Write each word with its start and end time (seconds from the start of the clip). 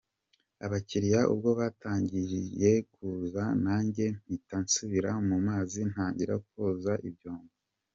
Abakiriya 0.65 1.21
ubwo 1.33 1.49
batangiye 1.59 2.71
kuza 2.93 3.43
nanjye 3.65 4.05
mpita 4.21 4.55
nsubira 4.65 5.11
mu 5.27 5.37
mazi 5.47 5.79
ntangira 5.91 6.35
koza 6.49 6.93
ibyombo. 7.09 7.53